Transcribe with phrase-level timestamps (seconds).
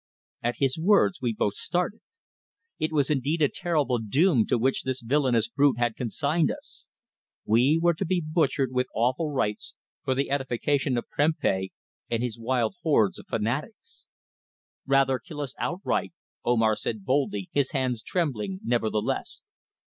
[0.41, 2.01] At his words we both started.
[2.79, 6.87] It was indeed a terrible doom to which this villainous brute had consigned us.
[7.45, 11.67] We were to be butchered with awful rites for the edification of Prempeh
[12.09, 14.07] and his wild hordes of fanatics!
[14.87, 16.13] "Rather kill us outright,"
[16.43, 19.43] Omar said boldly, his hands trembling nevertheless.